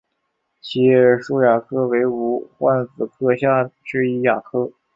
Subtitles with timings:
[0.63, 4.71] 七叶树亚科为无患子科下之一亚科。